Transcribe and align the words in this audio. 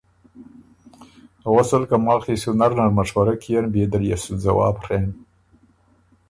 غؤسل 1.51 1.83
که 1.89 1.97
ماخ 2.05 2.23
يې 2.31 2.35
سو 2.43 2.51
نر 2.59 2.71
نر 2.79 2.89
مشوره 2.97 3.33
کيېن 3.41 3.65
بيې 3.73 3.85
دل 3.91 4.03
يې 4.09 4.17
سُو 4.23 4.33
ځواب 4.43 4.75
ڒېن۔“ 4.83 5.05